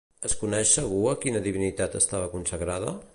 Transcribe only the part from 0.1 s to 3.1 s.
Es coneix segur a quina divinitat estava consagrada?